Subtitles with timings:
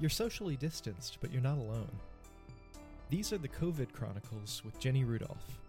[0.00, 1.90] You're socially distanced, but you're not alone.
[3.10, 5.60] These are the COVID Chronicles with Jenny Rudolph,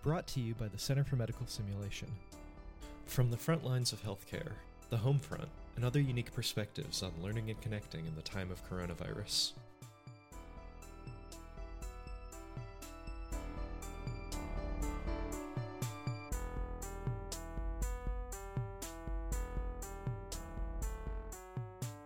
[0.00, 2.06] brought to you by the Center for Medical Simulation.
[3.06, 4.52] From the front lines of healthcare,
[4.90, 8.64] the home front, and other unique perspectives on learning and connecting in the time of
[8.70, 9.54] coronavirus.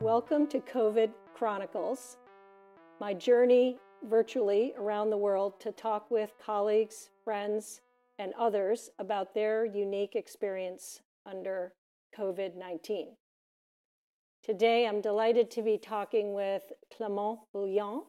[0.00, 1.10] Welcome to COVID
[1.42, 2.18] Chronicles,
[3.00, 7.80] my journey virtually around the world to talk with colleagues, friends,
[8.20, 11.72] and others about their unique experience under
[12.16, 13.16] COVID 19.
[14.44, 16.62] Today, I'm delighted to be talking with
[16.96, 18.02] Clement Buléon.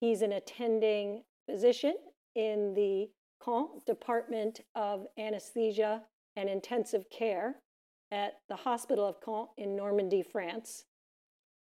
[0.00, 1.96] He's an attending physician
[2.34, 3.10] in the
[3.44, 6.00] Caen Department of Anesthesia
[6.34, 7.56] and Intensive Care
[8.10, 10.86] at the Hospital of Caen in Normandy, France,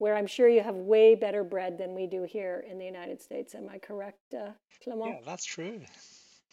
[0.03, 3.23] where I'm sure you have way better bread than we do here in the United
[3.23, 3.55] States.
[3.55, 4.51] Am I correct, uh,
[4.83, 5.13] Clement?
[5.13, 5.81] Yeah, that's true.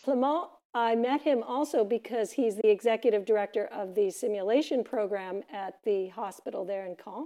[0.04, 5.80] Clement, I met him also because he's the executive director of the simulation program at
[5.84, 7.26] the hospital there in Caen.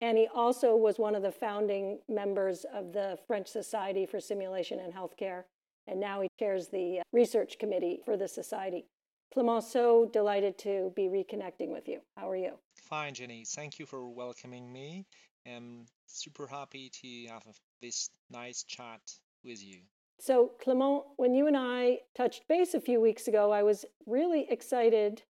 [0.00, 4.78] And he also was one of the founding members of the French Society for Simulation
[4.78, 5.42] in Healthcare.
[5.88, 8.86] And now he chairs the uh, research committee for the society.
[9.32, 11.98] Clement, so delighted to be reconnecting with you.
[12.16, 12.52] How are you?
[12.76, 13.44] Fine, Jenny.
[13.44, 15.04] Thank you for welcoming me.
[15.46, 19.00] I'm super happy to have this nice chat
[19.44, 19.80] with you.
[20.18, 24.46] So, Clement, when you and I touched base a few weeks ago, I was really
[24.48, 25.22] excited,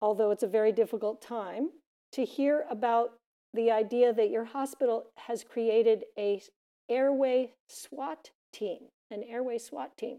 [0.00, 1.70] although it's a very difficult time,
[2.12, 3.14] to hear about
[3.52, 6.40] the idea that your hospital has created a
[6.88, 8.78] airway SWAT team,
[9.10, 10.18] an airway SWAT team.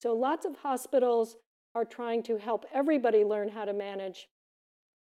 [0.00, 1.36] So, lots of hospitals
[1.74, 4.28] are trying to help everybody learn how to manage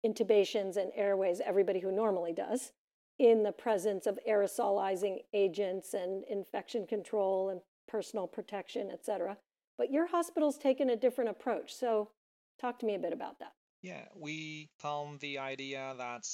[0.05, 2.71] intubations and airways, everybody who normally does,
[3.21, 9.37] in the presence of aerosolizing agents and infection control and personal protection, et cetera.
[9.77, 11.71] But your hospital's taken a different approach.
[11.71, 12.09] So,
[12.59, 13.53] talk to me a bit about that.
[13.83, 16.25] Yeah, we found the idea that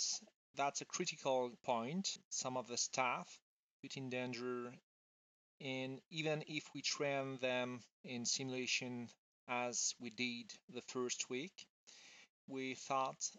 [0.56, 2.08] that's a critical point.
[2.30, 3.38] Some of the staff
[3.82, 4.72] put in danger,
[5.60, 9.10] and even if we train them in simulation
[9.50, 11.68] as we did the first week,
[12.48, 13.30] we thought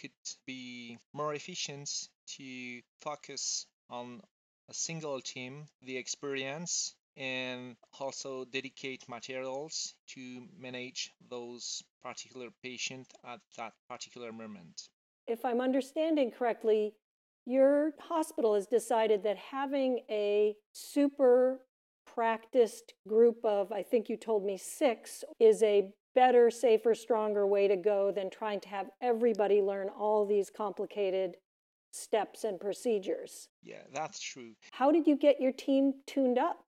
[0.00, 0.10] could
[0.46, 1.90] be more efficient
[2.36, 4.20] to focus on
[4.68, 13.40] a single team, the experience, and also dedicate materials to manage those particular patients at
[13.56, 14.88] that particular moment.
[15.26, 16.94] If I'm understanding correctly,
[17.44, 21.60] your hospital has decided that having a super
[22.06, 27.68] practiced group of, I think you told me six, is a better, safer, stronger way
[27.68, 31.36] to go than trying to have everybody learn all these complicated
[31.92, 33.48] steps and procedures.
[33.62, 34.52] Yeah, that's true.
[34.72, 36.58] How did you get your team tuned up?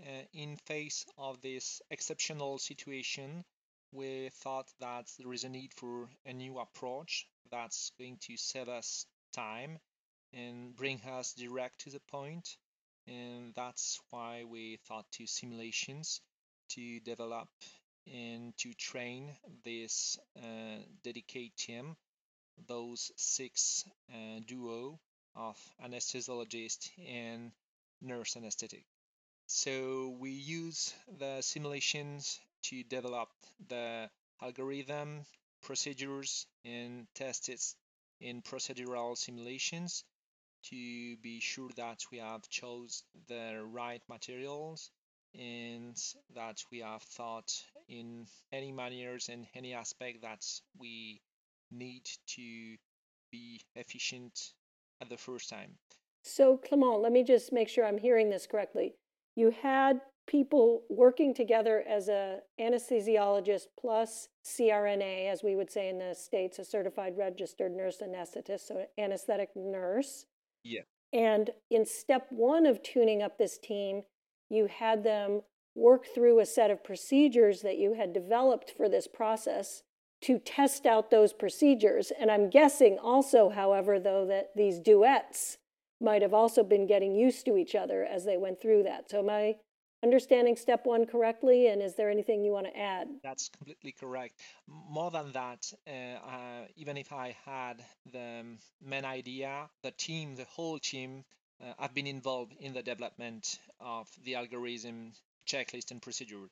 [0.00, 3.44] Uh, in face of this exceptional situation,
[3.92, 8.68] we thought that there is a need for a new approach that's going to save
[8.68, 9.78] us time
[10.32, 12.56] and bring us direct to the point.
[13.06, 16.20] And that's why we thought to simulations
[16.70, 17.48] to develop
[18.06, 19.30] and to train
[19.64, 21.96] this uh, dedicated team,
[22.66, 24.98] those six uh, duo
[25.36, 27.52] of anesthesiologist and
[28.02, 28.84] nurse anesthetic.
[29.46, 33.28] So we use the simulations to develop
[33.68, 34.08] the
[34.42, 35.24] algorithm,
[35.62, 37.62] procedures, and test it
[38.20, 40.04] in procedural simulations
[40.62, 44.90] to be sure that we have chose the right materials
[45.38, 45.96] and
[46.34, 47.52] that we have thought
[47.88, 50.44] in any manners and any aspect that
[50.78, 51.20] we
[51.70, 52.76] need to
[53.30, 54.52] be efficient
[55.00, 55.70] at the first time.
[56.22, 58.94] So, Clement, let me just make sure I'm hearing this correctly.
[59.36, 65.98] You had people working together as a anesthesiologist plus CRNA, as we would say in
[65.98, 70.26] the states, a certified registered nurse anesthetist, so anesthetic nurse.
[70.62, 70.82] Yeah.
[71.12, 74.02] And in step one of tuning up this team,
[74.50, 75.42] you had them
[75.74, 79.82] work through a set of procedures that you had developed for this process
[80.22, 82.12] to test out those procedures.
[82.18, 85.58] And I'm guessing also, however, though, that these duets
[86.00, 89.10] might have also been getting used to each other as they went through that.
[89.10, 89.56] So, am I
[90.02, 91.68] understanding step one correctly?
[91.68, 93.08] And is there anything you want to add?
[93.22, 94.34] That's completely correct.
[94.66, 97.82] More than that, uh, uh, even if I had
[98.12, 98.44] the
[98.82, 101.24] main idea, the team, the whole team,
[101.62, 105.12] uh, have been involved in the development of the algorithm,
[105.46, 106.48] checklist, and procedure.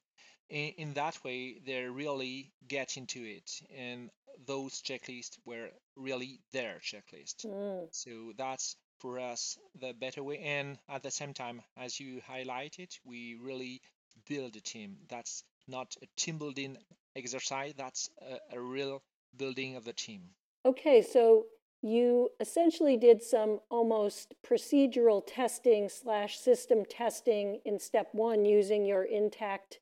[0.50, 4.10] In, in that way, they really get into it, and
[4.46, 7.44] those checklists were really their checklist.
[7.44, 7.88] Mm.
[7.90, 10.38] So that's for us the better way.
[10.38, 13.80] And at the same time, as you highlighted, we really
[14.28, 14.96] build a team.
[15.08, 16.76] That's not a team building
[17.16, 19.02] exercise, that's a, a real
[19.36, 20.22] building of the team.
[20.64, 21.46] Okay, so
[21.82, 29.04] you essentially did some almost procedural testing slash system testing in step one using your
[29.04, 29.78] intact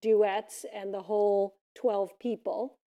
[0.00, 2.78] duets and the whole 12 people.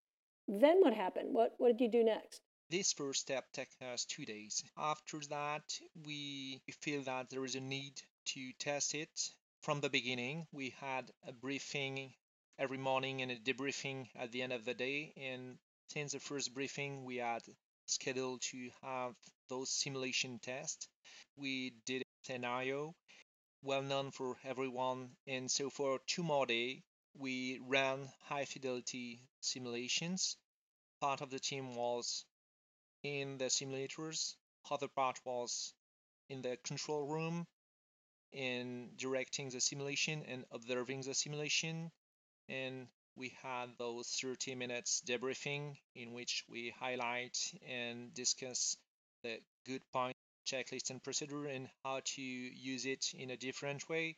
[0.48, 1.34] Then what happened?
[1.34, 2.42] What, what did you do next?
[2.70, 4.64] This first step took us two days.
[4.78, 9.30] After that, we feel that there is a need to test it.
[9.62, 12.14] From the beginning, we had a briefing
[12.58, 15.14] every morning and a debriefing at the end of the day.
[15.18, 15.58] And
[15.88, 17.44] since the first briefing, we had
[17.86, 19.16] scheduled to have
[19.50, 20.88] those simulation tests.
[21.38, 22.96] We did a scenario
[23.64, 25.16] well known for everyone.
[25.28, 26.82] And so for two more days,
[27.16, 30.38] we ran high fidelity simulations.
[31.02, 32.26] Part of the team was
[33.04, 34.36] in the simulators,
[34.72, 35.74] other part was
[36.30, 37.48] in the control room
[38.34, 41.92] in directing the simulation and observing the simulation.
[42.50, 47.38] And we had those 30 minutes debriefing in which we highlight
[47.68, 48.78] and discuss
[49.24, 50.16] the good point
[50.46, 54.18] checklist and procedure and how to use it in a different way.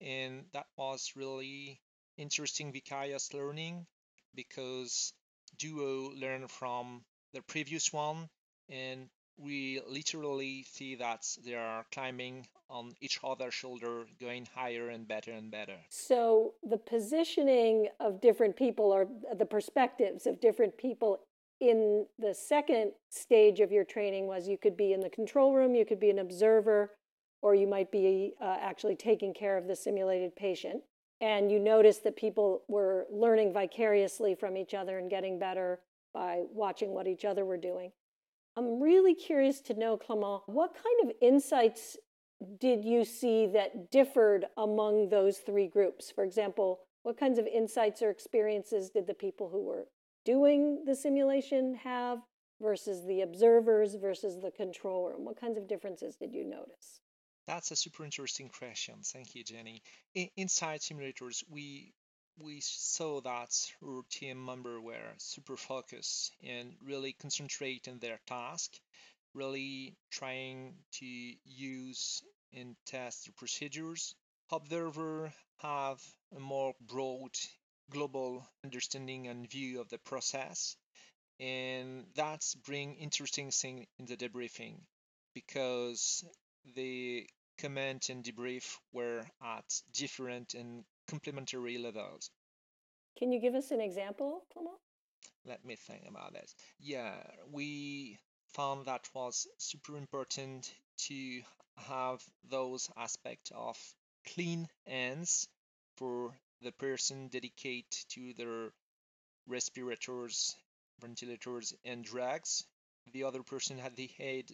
[0.00, 1.80] And that was really
[2.16, 3.86] interesting vicarious learning
[4.34, 5.12] because
[5.58, 8.28] Duo learned from the previous one
[8.68, 15.06] and we literally see that they are climbing on each other's shoulder, going higher and
[15.06, 15.76] better and better.
[15.88, 19.06] So the positioning of different people or
[19.36, 21.20] the perspectives of different people
[21.60, 25.74] in the second stage of your training was you could be in the control room,
[25.74, 26.92] you could be an observer,
[27.42, 30.82] or you might be uh, actually taking care of the simulated patient.
[31.20, 35.80] And you noticed that people were learning vicariously from each other and getting better
[36.12, 37.92] by watching what each other were doing.
[38.56, 41.96] I'm really curious to know, Clement, what kind of insights
[42.58, 46.10] did you see that differed among those three groups?
[46.10, 49.86] For example, what kinds of insights or experiences did the people who were
[50.24, 52.18] doing the simulation have
[52.60, 55.24] versus the observers versus the control room?
[55.24, 57.00] What kinds of differences did you notice?
[57.46, 58.96] That's a super interesting question.
[59.04, 59.82] Thank you, Jenny.
[60.14, 61.92] In, inside simulators, we
[62.38, 63.54] we saw that
[63.84, 68.72] our team member were super focused and really concentrate in their task,
[69.34, 71.06] really trying to
[71.44, 72.22] use
[72.52, 74.14] and test the procedures.
[74.52, 76.00] Observer have
[76.36, 77.36] a more broad
[77.90, 80.76] global understanding and view of the process
[81.38, 84.74] and that's bring interesting thing in the debriefing
[85.34, 86.24] because
[86.74, 87.26] the
[87.58, 92.30] comment and debrief were at different and complementary levels.
[93.18, 94.76] Can you give us an example, Clement?
[95.44, 96.54] Let me think about this.
[96.78, 97.14] Yeah,
[97.50, 98.18] we
[98.54, 100.72] found that was super important
[101.08, 101.42] to
[101.76, 103.76] have those aspects of
[104.26, 105.48] clean hands
[105.96, 108.72] for the person dedicated to their
[109.46, 110.56] respirators,
[111.00, 112.64] ventilators, and drugs.
[113.12, 114.50] The other person at the head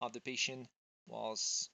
[0.00, 0.68] of the patient
[1.06, 1.68] was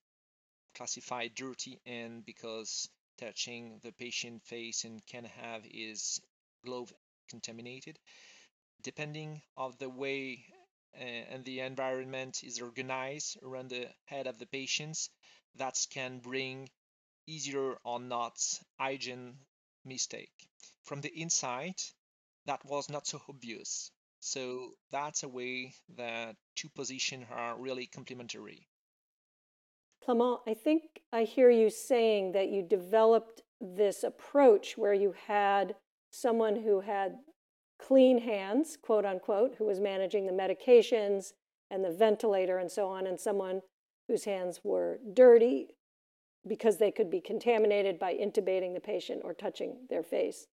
[0.75, 2.88] classified dirty and because
[3.19, 6.21] touching the patient face and can have his
[6.65, 6.93] glove
[7.29, 7.99] contaminated.
[8.83, 10.47] Depending of the way
[10.95, 15.11] uh, and the environment is organized around the head of the patients,
[15.57, 16.71] that can bring
[17.27, 18.38] easier or not
[18.79, 19.38] hygiene
[19.85, 20.49] mistake.
[20.85, 21.76] From the inside,
[22.47, 23.90] that was not so obvious.
[24.21, 28.69] So that's a way that two positions are really complementary.
[30.07, 30.83] Clement, I think
[31.13, 35.75] I hear you saying that you developed this approach where you had
[36.13, 37.17] someone who had
[37.81, 41.33] clean hands, quote unquote, who was managing the medications
[41.73, 43.63] and the ventilator and so on, and someone
[44.07, 45.75] whose hands were dirty
[46.47, 50.47] because they could be contaminated by intubating the patient or touching their face.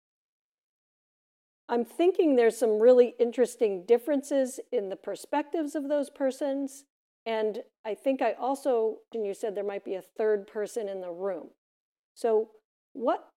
[1.69, 6.87] I'm thinking there's some really interesting differences in the perspectives of those persons
[7.25, 11.01] and I think I also, and you said there might be a third person in
[11.01, 11.51] the room.
[12.15, 12.51] So,
[12.93, 13.29] what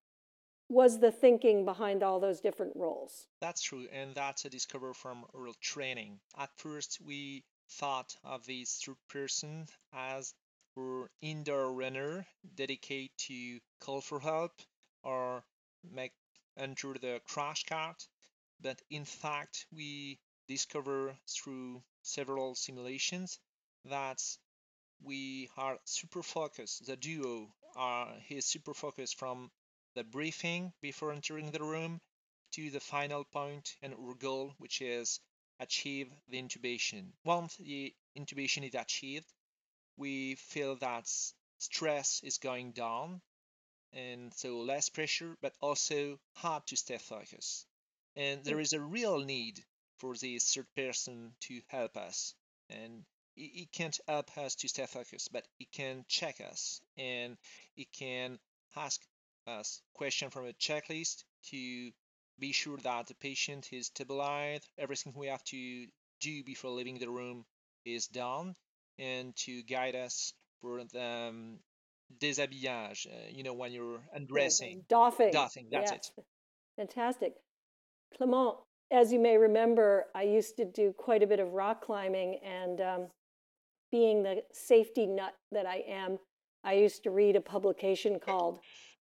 [0.68, 3.28] was the thinking behind all those different roles?
[3.42, 6.20] That's true, and that's a discovery from real training.
[6.38, 10.34] At first, we thought of this third person as
[10.78, 12.26] our indoor runner
[12.56, 14.52] dedicated to call for help
[15.04, 15.44] or
[15.90, 16.14] make
[16.58, 18.08] enter the crash cart.
[18.60, 23.40] But in fact, we discover through several simulations
[23.86, 24.22] that
[25.04, 26.86] we are super focused.
[26.86, 29.52] The duo uh, are is super focused from
[29.96, 32.02] the briefing before entering the room
[32.52, 35.20] to the final point and our goal, which is
[35.60, 37.12] achieve the intubation.
[37.24, 39.32] Once the intubation is achieved,
[39.98, 41.10] we feel that
[41.58, 43.22] stress is going down
[43.94, 47.66] and so less pressure, but also hard to stay focused.
[48.16, 49.64] And there is a real need
[49.98, 52.34] for this third person to help us.
[52.70, 53.06] And
[53.38, 57.38] it can't help us to stay focused, but it can check us and
[57.76, 58.40] it can
[58.76, 59.02] ask
[59.48, 61.92] us question from a checklist to
[62.40, 65.86] be sure that the patient is stabilized, everything we have to
[66.22, 67.46] do before leaving the room
[67.86, 68.56] is done,
[69.00, 71.60] and to guide us for the um,
[72.20, 74.84] déshabillage, uh, you know, when you're undressing.
[74.90, 75.32] Doffing.
[75.32, 76.12] Doffing, that's yes.
[76.18, 76.24] it.
[76.78, 77.34] Fantastic.
[78.18, 78.56] Clement,
[78.92, 82.82] as you may remember, I used to do quite a bit of rock climbing, and
[82.82, 83.08] um,
[83.96, 86.20] being the safety nut that I am,
[86.66, 88.60] I used to read a publication called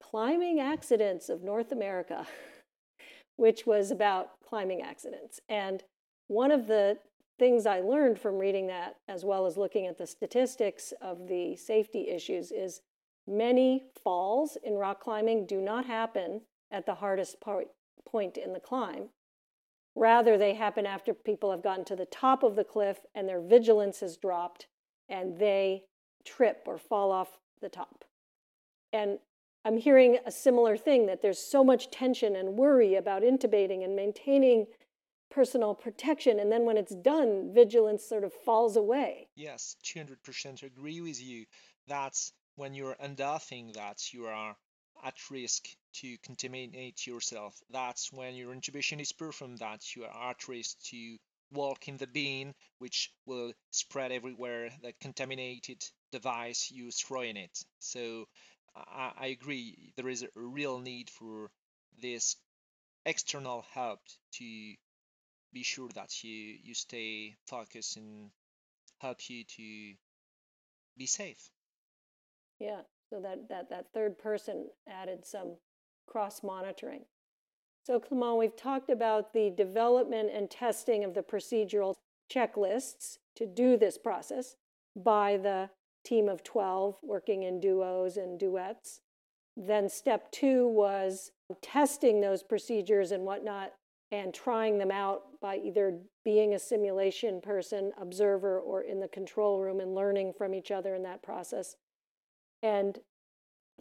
[0.00, 2.24] Climbing Accidents of North America,
[3.36, 5.40] which was about climbing accidents.
[5.48, 5.82] And
[6.28, 6.96] one of the
[7.40, 11.56] things I learned from reading that, as well as looking at the statistics of the
[11.56, 12.80] safety issues, is
[13.26, 17.66] many falls in rock climbing do not happen at the hardest part,
[18.08, 19.08] point in the climb.
[19.94, 23.40] Rather, they happen after people have gotten to the top of the cliff and their
[23.40, 24.66] vigilance has dropped
[25.08, 25.84] and they
[26.24, 28.04] trip or fall off the top.
[28.92, 29.18] And
[29.64, 33.96] I'm hearing a similar thing that there's so much tension and worry about intubating and
[33.96, 34.66] maintaining
[35.30, 36.38] personal protection.
[36.38, 39.28] And then when it's done, vigilance sort of falls away.
[39.36, 41.44] Yes, 200% agree with you.
[41.86, 44.56] That's when you're undoubting that you are
[45.04, 47.60] at risk to contaminate yourself.
[47.70, 51.18] That's when your intubation is performed that you are at risk to
[51.50, 57.58] walk in the bin, which will spread everywhere the contaminated device you throw in it.
[57.80, 58.26] So
[58.74, 61.50] I, I agree, there is a real need for
[62.00, 62.36] this
[63.06, 64.00] external help
[64.32, 64.74] to
[65.52, 68.30] be sure that you you stay focused and
[68.98, 69.94] help you to
[70.98, 71.50] be safe.
[72.58, 75.56] Yeah, so that that that third person added some
[76.06, 77.02] cross monitoring.
[77.84, 81.94] So Clement, we've talked about the development and testing of the procedural
[82.32, 84.56] checklists to do this process
[84.94, 85.70] by the
[86.04, 89.00] team of 12 working in duos and duets.
[89.56, 93.72] Then step two was testing those procedures and whatnot
[94.10, 99.60] and trying them out by either being a simulation person, observer, or in the control
[99.60, 101.76] room and learning from each other in that process.
[102.62, 102.98] And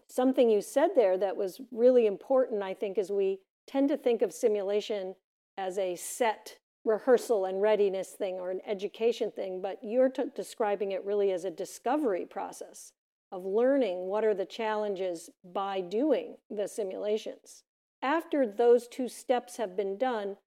[0.08, 4.22] something you said there that was really important, I think, is we tend to think
[4.22, 5.16] of simulation
[5.58, 10.92] as a set rehearsal and readiness thing or an education thing, but you're t- describing
[10.92, 12.94] it really as a discovery process
[13.32, 17.64] of learning what are the challenges by doing the simulations
[18.02, 20.38] after those two steps have been done,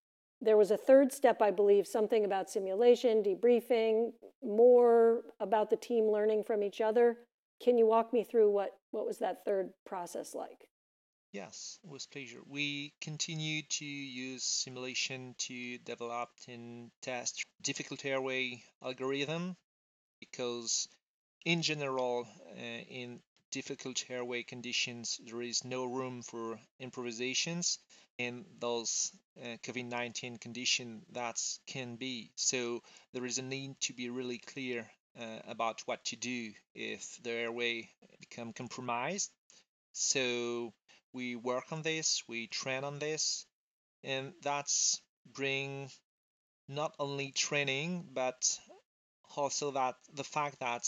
[0.40, 6.10] there was a third step, I believe, something about simulation, debriefing, more about the team
[6.10, 7.18] learning from each other.
[7.62, 10.67] Can you walk me through what, what was that third process like?
[11.33, 12.40] Yes, with pleasure.
[12.49, 19.57] We continue to use simulation to develop and test difficult airway algorithm
[20.19, 20.88] because
[21.45, 22.26] in general,
[22.57, 27.79] uh, in difficult airway conditions, there is no room for improvisations
[28.19, 32.31] in those uh, COVID-19 condition that can be.
[32.37, 37.19] So there is a need to be really clear uh, about what to do if
[37.23, 37.88] the airway
[38.21, 39.31] become compromised.
[39.93, 40.73] So
[41.12, 43.47] we work on this, we train on this,
[44.05, 45.90] and that's bring
[46.69, 48.59] not only training but
[49.37, 50.87] also that the fact that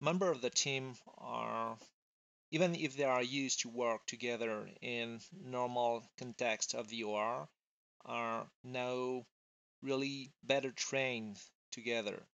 [0.00, 1.76] member of the team are
[2.50, 7.48] even if they are used to work together in normal context of the OR
[8.04, 9.26] are now
[9.82, 11.36] really better trained
[11.72, 12.26] together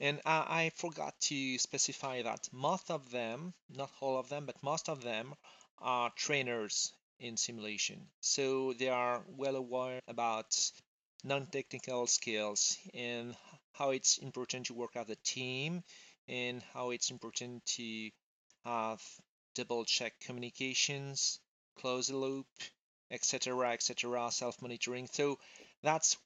[0.00, 4.62] and I, I forgot to specify that most of them not all of them but
[4.62, 5.34] most of them
[5.78, 10.54] are trainers in simulation so they are well aware about
[11.24, 13.34] non-technical skills and
[13.72, 15.82] how it's important to work as a team
[16.28, 18.10] and how it's important to
[18.64, 19.02] have
[19.54, 21.40] double check communications,
[21.80, 22.46] close the loop,
[23.10, 25.08] etc., etc., self monitoring.
[25.10, 25.38] So
[25.82, 26.16] that's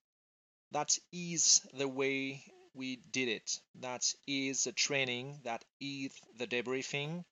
[0.72, 2.42] that is the way
[2.74, 3.60] we did it.
[3.80, 5.40] That is the training.
[5.44, 7.24] That is the debriefing.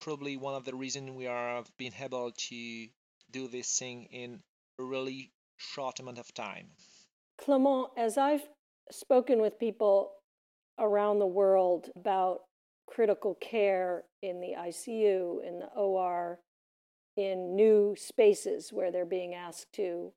[0.00, 2.86] Probably one of the reasons we are being able to
[3.30, 4.40] do this thing in
[4.78, 6.68] a really short amount of time.
[7.38, 8.48] Clement, as I've
[8.90, 10.12] spoken with people
[10.78, 12.40] around the world about
[12.86, 16.38] critical care in the ICU, in the OR,
[17.16, 20.12] in new spaces where they're being asked to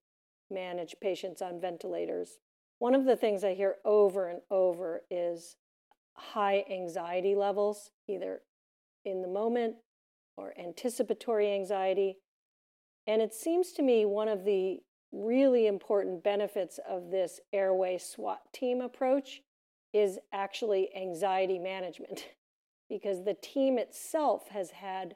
[0.50, 2.38] manage patients on ventilators.
[2.82, 5.56] One of the things I hear over and over is
[6.14, 8.42] high anxiety levels, either
[9.06, 9.76] in the moment
[10.36, 12.18] or anticipatory anxiety.
[13.06, 14.80] And it seems to me one of the
[15.12, 19.44] really important benefits of this airway SWAT team approach
[19.94, 22.30] is actually anxiety management
[22.90, 25.16] because the team itself has had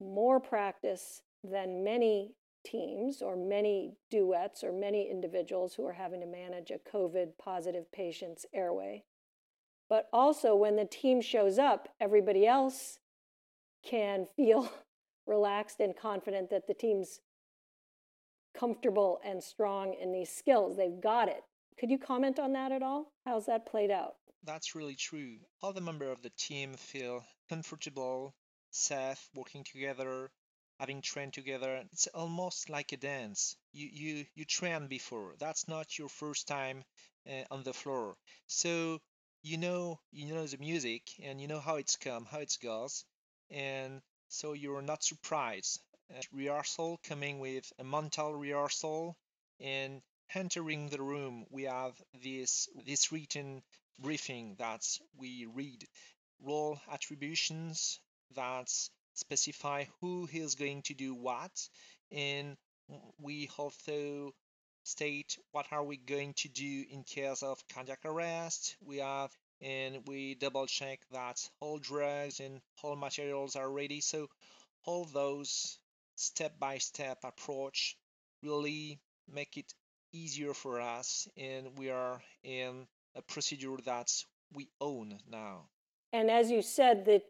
[0.00, 6.26] more practice than many teams or many duets or many individuals who are having to
[6.26, 9.04] manage a COVID positive patient's airway.
[9.88, 12.98] But also, when the team shows up, everybody else
[13.84, 14.70] can feel
[15.26, 17.20] relaxed and confident that the team's
[18.58, 20.76] comfortable and strong in these skills.
[20.76, 21.42] They've got it.
[21.78, 23.12] Could you comment on that at all?
[23.26, 24.14] How's that played out?
[24.44, 25.36] That's really true.
[25.62, 28.34] All the members of the team feel comfortable,
[28.70, 30.30] safe, working together,
[30.78, 31.84] having trained together.
[31.92, 33.56] It's almost like a dance.
[33.72, 35.34] You you you trained before.
[35.38, 36.84] That's not your first time
[37.28, 38.16] uh, on the floor.
[38.46, 39.00] So
[39.42, 43.04] you know you know the music and you know how it's come, how it goes,
[43.50, 45.80] and so you're not surprised.
[46.14, 49.16] Uh, rehearsal coming with a mental rehearsal
[49.60, 50.02] and
[50.34, 53.62] entering the room we have this this written
[53.98, 54.84] briefing that
[55.16, 55.86] we read
[56.40, 57.98] role attributions
[58.34, 58.68] that
[59.14, 61.68] specify who is going to do what
[62.12, 62.56] and
[63.20, 64.32] we also
[64.84, 68.76] state what are we going to do in case of cardiac arrest.
[68.84, 69.30] We have
[69.60, 74.00] and we double check that all drugs and all materials are ready.
[74.00, 74.28] So
[74.84, 75.78] all those
[76.16, 77.96] step by step approach
[78.42, 79.00] really
[79.32, 79.72] make it
[80.12, 84.12] easier for us and we are in a procedure that
[84.52, 85.68] we own now.
[86.12, 87.22] And as you said the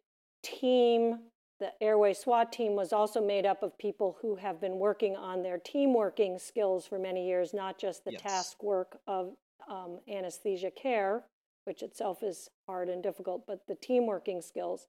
[0.43, 1.21] team
[1.65, 5.43] the airway SWAT team was also made up of people who have been working on
[5.43, 8.21] their team working skills for many years, not just the yes.
[8.21, 9.33] task work of
[9.67, 11.23] um, anesthesia care,
[11.65, 14.89] which itself is hard and difficult, but the team working skills.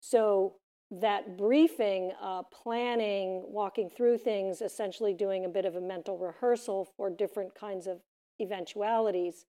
[0.00, 0.56] So
[0.90, 6.90] that briefing, uh, planning, walking through things, essentially doing a bit of a mental rehearsal
[6.94, 8.02] for different kinds of
[8.38, 9.46] eventualities,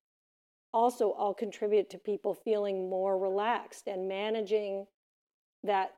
[0.71, 4.85] also all contribute to people feeling more relaxed and managing
[5.65, 5.91] that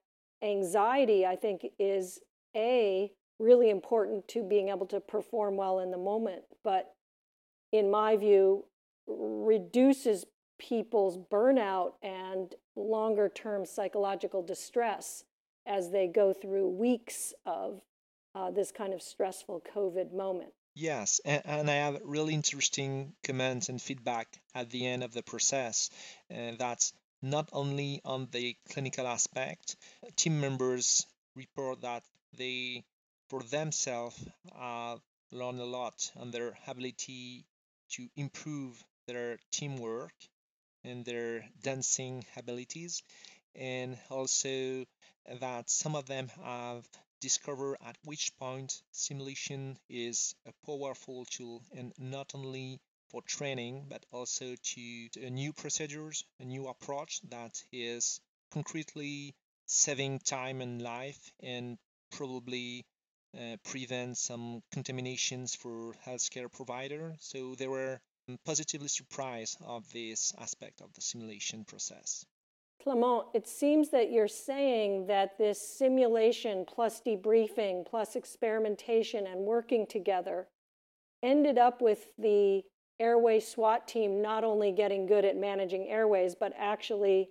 [0.44, 2.20] anxiety, I think, is
[2.56, 6.94] A, really important to being able to perform well in the moment, but
[7.72, 8.66] in my view,
[9.08, 10.26] reduces
[10.60, 15.24] people's burnout and longer term psychological distress
[15.66, 17.82] as they go through weeks of
[18.36, 20.52] uh, this kind of stressful COVID moment.
[20.76, 25.22] Yes, and, and, I have really interesting comments and feedback at the end of the
[25.22, 25.92] process.
[26.32, 29.76] Uh, that's not only on the clinical aspect,
[30.16, 32.04] team members report that
[32.38, 32.84] they,
[33.30, 34.24] for themselves,
[34.56, 35.00] have
[35.32, 37.46] learned a lot on their ability
[37.90, 40.14] to improve their teamwork
[40.84, 43.02] and their dancing abilities,
[43.56, 44.86] and also
[45.42, 46.86] that some of them have
[47.22, 52.80] discovered at which point simulation is a powerful tool and not only
[53.14, 58.20] for training but also to, to new procedures a new approach that is
[58.52, 59.34] concretely
[59.68, 61.78] saving time and life and
[62.12, 62.86] probably
[63.38, 67.16] uh, prevent some contaminations for healthcare provider.
[67.20, 68.00] So they were
[68.46, 72.26] positively surprised of this aspect of the simulation process.
[72.84, 79.88] Clement, it seems that you're saying that this simulation plus debriefing plus experimentation and working
[79.88, 80.48] together
[81.24, 82.64] ended up with the
[83.00, 87.30] airway SWAT team not only getting good at managing airways, but actually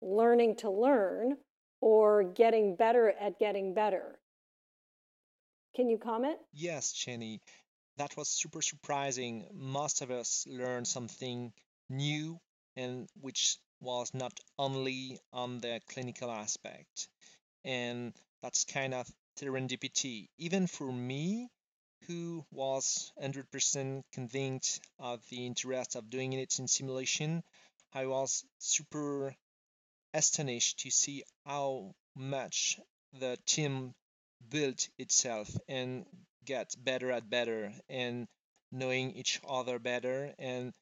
[0.00, 1.36] learning to learn
[1.80, 4.18] or getting better at getting better.
[5.76, 6.38] Can you comment?
[6.52, 7.40] Yes, Jenny.
[7.96, 9.46] That was super surprising.
[9.52, 11.52] Most of us learned something
[11.88, 12.38] new
[12.76, 17.08] and which was not only on the clinical aspect.
[17.64, 18.12] And
[18.42, 19.06] that's kind of
[19.40, 20.28] serendipity.
[20.38, 21.48] Even for me,
[22.06, 27.42] who was 100% convinced of the interest of doing it in simulation,
[27.92, 29.34] I was super
[30.14, 32.80] astonished to see how much
[33.12, 33.94] the team
[34.48, 36.06] built itself and
[36.44, 38.28] get better at better and
[38.72, 40.72] knowing each other better and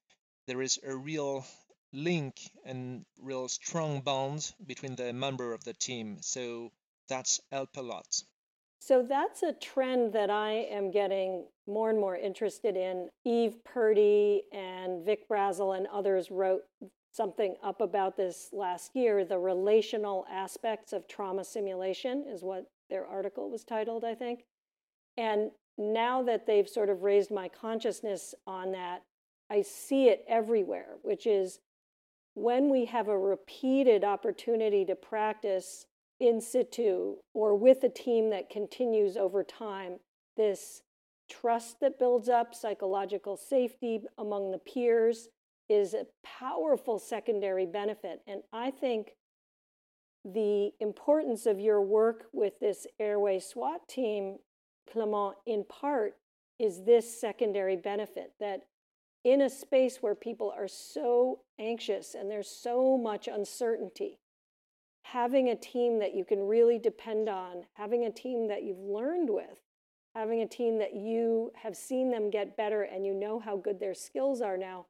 [0.47, 1.45] there is a real
[1.93, 6.19] link and real strong bond between the member of the team.
[6.23, 6.73] So
[7.09, 8.23] that's helped a lot.
[8.85, 13.11] So that's a trend that I am getting more and more interested in.
[13.25, 16.63] Eve Purdy and Vic Brazil and others wrote
[17.13, 19.25] something up about this last year.
[19.25, 24.47] The relational aspects of trauma simulation is what their article was titled, I think.
[25.17, 29.05] And now that they've sort of raised my consciousness on that,
[29.49, 31.61] I see it everywhere, which is
[32.35, 35.87] when we have a repeated opportunity to practice
[36.23, 39.99] in situ or with a team that continues over time,
[40.37, 40.83] this
[41.29, 45.29] trust that builds up, psychological safety among the peers
[45.69, 48.21] is a powerful secondary benefit.
[48.29, 49.11] And I think
[50.25, 54.37] the importance of your work with this airway SWAT team,
[54.93, 56.15] Clement, in part,
[56.61, 58.61] is this secondary benefit that
[59.25, 64.19] in a space where people are so anxious and there's so much uncertainty,
[65.03, 69.29] having a team that you can really depend on, having a team that you've learned
[69.31, 69.61] with,
[70.15, 73.81] having a team that you have seen them get better and you know how good
[73.81, 74.87] their skills are now,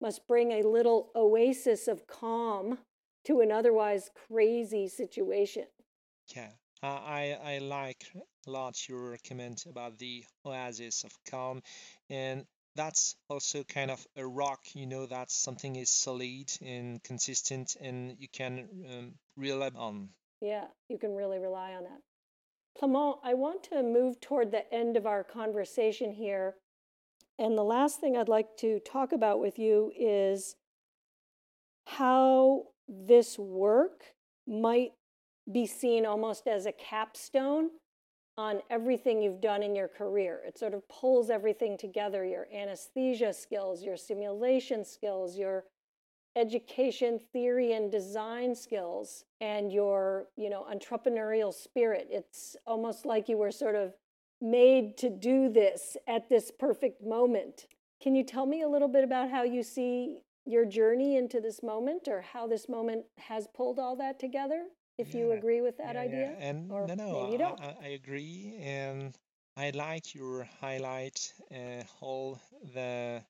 [0.00, 2.78] must bring a little oasis of calm
[3.24, 5.64] to an otherwise crazy situation.
[6.34, 6.50] Yeah,
[6.82, 8.06] uh, I, I like
[8.46, 11.62] a lot your comment about the oasis of calm.
[12.10, 17.76] And that's also kind of a rock, you know, that something is solid and consistent
[17.80, 20.10] and you can um, rely on.
[20.40, 22.00] Yeah, you can really rely on that.
[22.78, 26.54] Clement, I want to move toward the end of our conversation here.
[27.38, 30.54] And the last thing I'd like to talk about with you is
[31.86, 34.14] how this work
[34.46, 34.92] might
[35.50, 37.70] be seen almost as a capstone
[38.38, 40.40] on everything you've done in your career.
[40.46, 45.64] It sort of pulls everything together your anesthesia skills, your simulation skills, your
[46.36, 52.06] education theory and design skills and your you know entrepreneurial spirit.
[52.10, 53.94] It's almost like you were sort of
[54.40, 57.66] made to do this at this perfect moment.
[58.00, 61.60] Can you tell me a little bit about how you see your journey into this
[61.60, 64.66] moment or how this moment has pulled all that together
[64.98, 66.34] if yeah, you agree with that yeah, idea.
[66.38, 66.48] Yeah.
[66.48, 67.60] And or no, no, maybe you don't.
[67.60, 69.16] I, I, agree, and
[69.56, 72.40] I like your highlight uh, all
[72.74, 73.22] the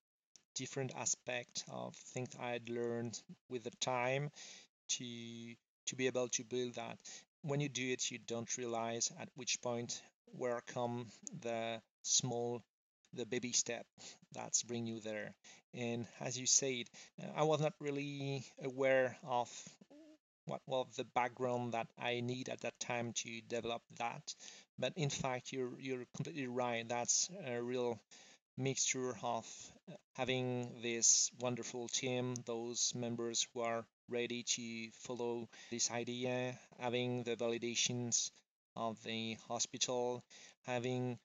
[0.54, 4.31] different aspect of things I'd learned with the time
[4.88, 5.54] to
[5.87, 6.98] to be able to build that.
[7.42, 10.02] When you do it, you don't realize at which point
[10.33, 11.07] where come
[11.40, 12.62] the small
[13.14, 13.87] the baby step
[14.33, 15.35] that's bring you there
[15.74, 16.87] and as you said
[17.37, 19.48] i was not really aware of
[20.48, 24.34] what was the background that I need at that time to develop that.
[24.78, 26.88] But in fact, you're you're completely right.
[26.88, 28.00] That's a real
[28.58, 29.46] mixture of
[29.90, 37.22] uh, having this wonderful team, those members who are ready to follow this idea, having
[37.24, 38.30] the validations
[38.76, 40.24] of the hospital,
[40.66, 41.18] having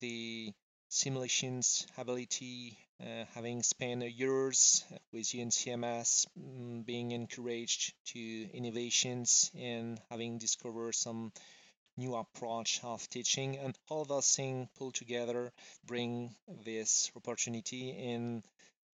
[0.00, 0.52] the
[0.88, 10.38] simulations ability uh, having spent years with UNCMS, um, being encouraged to innovations and having
[10.38, 11.32] discovered some
[11.96, 13.56] new approach of teaching.
[13.58, 15.52] And all those things pulled together
[15.86, 17.90] bring this opportunity.
[18.12, 18.42] And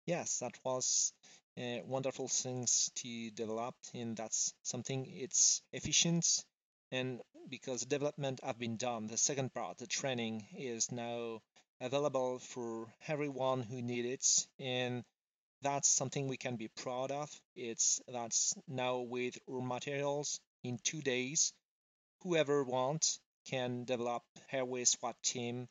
[0.06, 1.14] yes that was
[1.58, 3.76] uh, wonderful things to develop.
[3.94, 6.44] And that's something it's efficient.
[6.92, 11.42] And because development have been done the second part the training is now
[11.82, 14.64] available for everyone who needs it.
[14.64, 15.04] And
[15.62, 17.30] that's something we can be proud of.
[17.56, 21.54] It's that's now with our materials in two days.
[22.22, 25.68] Whoever wants can develop airway SWAT team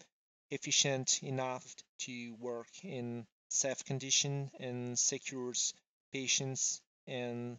[0.50, 1.64] efficient enough
[2.00, 5.72] to work in safe condition and secures
[6.12, 7.58] patients and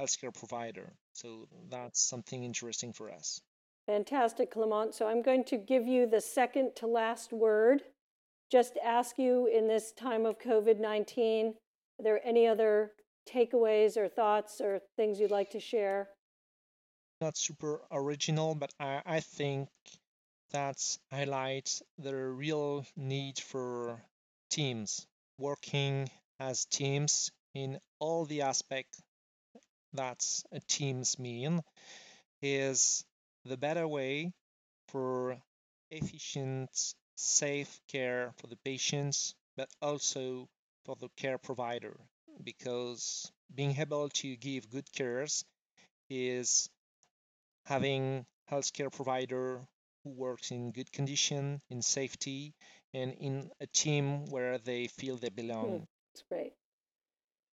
[0.00, 0.92] healthcare provider.
[1.12, 3.40] So that's something interesting for us
[3.86, 4.94] Fantastic, Clement.
[4.94, 7.82] So I'm going to give you the second to last word.
[8.50, 11.54] Just ask you in this time of COVID 19,
[11.98, 12.92] are there any other
[13.28, 16.08] takeaways or thoughts or things you'd like to share?
[17.20, 19.68] Not super original, but I, I think
[20.50, 20.76] that
[21.12, 24.00] highlights the real need for
[24.50, 25.06] teams,
[25.38, 29.00] working as teams in all the aspects
[29.94, 30.24] that
[30.68, 31.62] teams mean
[32.42, 33.04] is
[33.46, 34.32] the better way
[34.88, 35.38] for
[35.90, 36.70] efficient,
[37.16, 40.48] safe care for the patients, but also
[40.84, 41.96] for the care provider.
[42.44, 45.44] Because being able to give good cares
[46.10, 46.68] is
[47.64, 49.60] having healthcare provider
[50.04, 52.54] who works in good condition, in safety,
[52.94, 55.80] and in a team where they feel they belong.
[55.80, 56.52] Mm, that's great.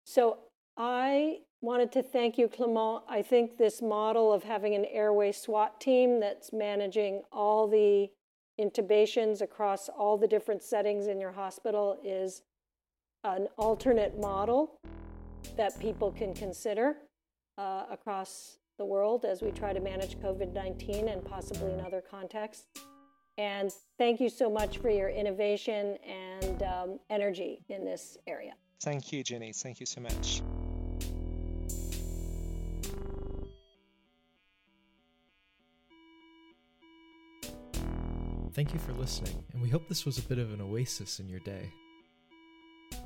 [0.05, 0.37] So
[0.77, 3.03] I wanted to thank you, Clement.
[3.07, 8.09] I think this model of having an airway SWAT team that's managing all the
[8.59, 12.43] intubations across all the different settings in your hospital is
[13.23, 14.77] an alternate model
[15.55, 16.97] that people can consider
[17.57, 22.01] uh, across the world as we try to manage COVID 19 and possibly in other
[22.01, 22.65] contexts.
[23.37, 28.53] And thank you so much for your innovation and um, energy in this area.
[28.81, 29.53] Thank you, Jenny.
[29.53, 30.41] Thank you so much.
[38.53, 41.27] Thank you for listening, and we hope this was a bit of an oasis in
[41.27, 41.71] your day.